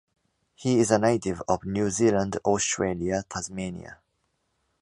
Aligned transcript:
He 0.55 0.79
is 0.79 0.89
a 0.89 0.97
native 0.97 1.43
of 1.47 1.63
New 1.63 1.91
Zealand, 1.91 2.35
Australia, 2.43 3.23
Tasmania. 3.29 3.99